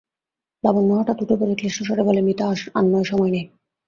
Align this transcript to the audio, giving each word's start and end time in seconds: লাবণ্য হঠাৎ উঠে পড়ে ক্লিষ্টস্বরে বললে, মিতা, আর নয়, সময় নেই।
লাবণ্য 0.63 0.91
হঠাৎ 0.93 1.17
উঠে 1.21 1.35
পড়ে 1.35 1.53
ক্লিষ্টস্বরে 1.55 2.03
বললে, 2.03 2.21
মিতা, 2.21 2.45
আর 2.75 2.83
নয়, 2.85 3.03
সময় 3.03 3.31
নেই। 3.31 3.45